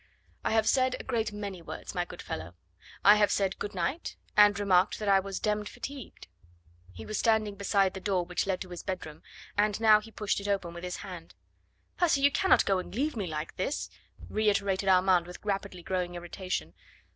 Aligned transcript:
"I 0.43 0.49
have 0.53 0.65
said 0.65 0.95
a 0.99 1.03
great 1.03 1.31
many 1.31 1.61
words, 1.61 1.93
my 1.93 2.05
good 2.05 2.23
fellow. 2.23 2.55
I 3.05 3.17
have 3.17 3.29
said 3.31 3.59
'good 3.59 3.75
night,' 3.75 4.15
and 4.35 4.59
remarked 4.59 4.97
that 4.97 5.07
I 5.07 5.19
was 5.19 5.39
demmed 5.39 5.69
fatigued." 5.69 6.25
He 6.91 7.05
was 7.05 7.19
standing 7.19 7.53
beside 7.53 7.93
the 7.93 7.99
door 7.99 8.25
which 8.25 8.47
led 8.47 8.61
to 8.61 8.69
his 8.69 8.81
bedroom, 8.81 9.21
and 9.55 9.79
now 9.79 9.99
he 9.99 10.09
pushed 10.09 10.39
it 10.39 10.47
open 10.47 10.73
with 10.73 10.83
his 10.83 10.97
hand. 11.05 11.35
"Percy, 11.97 12.21
you 12.21 12.31
cannot 12.31 12.65
go 12.65 12.79
and 12.79 12.95
leave 12.95 13.15
me 13.15 13.27
like 13.27 13.57
this!" 13.57 13.91
reiterated 14.27 14.89
Armand 14.89 15.27
with 15.27 15.37
rapidly 15.45 15.83
growing 15.83 16.15
irritation. 16.15 16.73